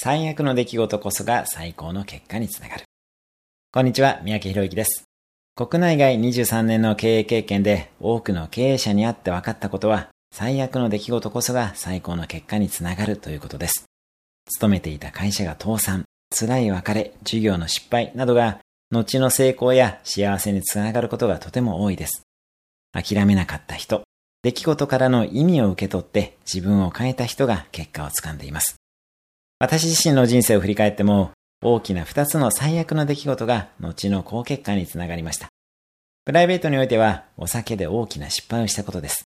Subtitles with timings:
[0.00, 2.84] 最悪の出来事こそが最高の結果につながる。
[3.72, 5.02] こんにちは、三宅博之です。
[5.56, 13.86] 国内外23年の経営経験で多くの経営者に会って分かったことは、最悪の出来事こそが最高の結果につながるということです。
[14.46, 18.60] 勤めていた会社が倒産、辛い別れ、授業の失敗などが、
[18.92, 22.22] 後の成功や幸せにつながることがとても多いです。
[22.92, 24.04] 諦めなかった人、
[24.44, 28.77] 出来事からの意味を受け取って自分を変えた人が結果をつかんでいます。
[29.60, 31.32] 私自身の人生を振り返っても、
[31.62, 35.48] 大きな二つの最悪の出来事が後の好結果につながりました。
[36.24, 39.24] プライベートにおいては、お酒で大きな失敗をしたことです。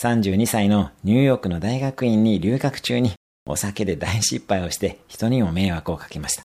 [0.00, 3.12] 32歳のニューヨークの大学院に留学中に、
[3.46, 6.44] お酒で大失敗をして人にも迷惑をかけました。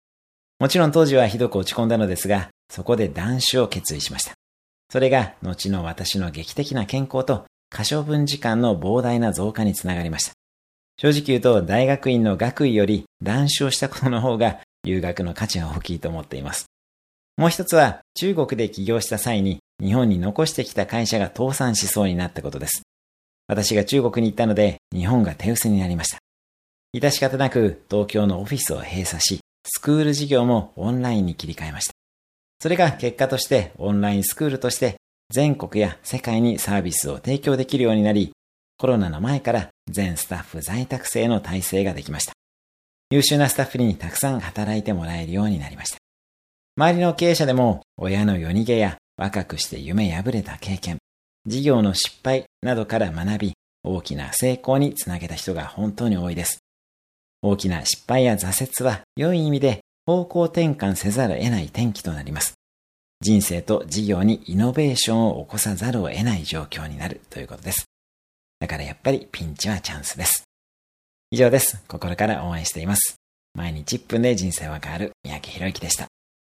[0.58, 4.32] もちろん当時はひどく落ち込んだのですが、そこで断酒を決意しました。
[4.90, 10.32] それが後の私の劇的な健康と可処分時間の膨大な増加につながりました。
[11.00, 16.66] 正直言うと大学院の学位より断酒をしたことの方が留学の価値は大きいと思っています。
[17.38, 22.82] もう一つは中国で起業した際に日本に残してきた会社が倒産しそうになったことです。
[23.46, 26.18] 私が中国に行ったので日本が手薄になりました。
[26.94, 31.94] 致し方なく東京のオフィスを閉鎖し、スクール事業もオンラインに切り替えました。
[32.58, 34.96] それが結果としてオンラインスクールとして
[35.30, 38.32] 全国や世界にサービスを提供できるようになり、
[38.76, 42.32] コロナの前から全スタッフ在宅制の体制ができました。
[43.10, 45.98] 優秀なスタッフにたくさん働いてもらえるようになりました。
[46.76, 50.98] 周りの経営者でも親の夜逃げや若くして夢破れた経験、
[51.46, 56.58] 事業の失敗などから学び、大きな成功につなげた人が本当に多いです。
[57.42, 62.54] 大きな失敗や挫折は良い意味で方向転換せざるを得ない転機となります。
[63.20, 67.89] 人生と事業にイノベーションを起こさざるを得ない状況になるということです。
[68.60, 70.44] だからやっぱりピンチはチャンスです。
[71.30, 71.82] 以上です。
[71.88, 73.16] 心から応援しています。
[73.54, 76.06] 毎日1分で人生は変わる三宅博之でした。